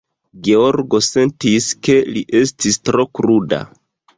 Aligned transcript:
Georgo 0.45 1.01
sentis, 1.07 1.67
ke 1.89 1.99
li 2.17 2.25
estis 2.43 2.81
tro 2.91 3.07
kruda. 3.21 3.63